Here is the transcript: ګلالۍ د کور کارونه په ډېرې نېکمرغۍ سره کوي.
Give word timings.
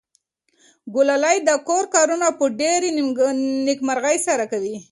ګلالۍ 0.93 1.37
د 1.47 1.49
کور 1.67 1.83
کارونه 1.95 2.27
په 2.37 2.45
ډېرې 2.59 2.89
نېکمرغۍ 3.67 4.17
سره 4.27 4.43
کوي. 4.51 4.75